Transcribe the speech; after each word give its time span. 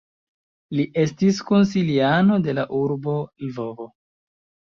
Li 0.77 0.85
estis 1.03 1.41
konsiliano 1.49 2.39
de 2.47 2.57
la 2.61 2.65
urbo 2.79 3.15
Lvovo. 3.45 3.89